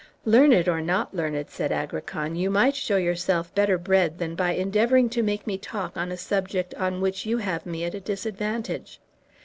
[0.25, 5.11] "Learned or not learned," said Agrican, "you might show yourself better bred than by endeavoring
[5.11, 8.99] to make me talk on a subject on which you have me at a disadvantage.